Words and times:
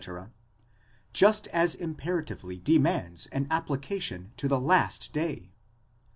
just 1.13 1.45
as 1.49 1.75
imperatively 1.75 2.57
demands 2.57 3.27
an 3.27 3.45
application 3.51 4.31
to 4.35 4.47
the 4.47 4.59
last 4.59 5.13
day. 5.13 5.51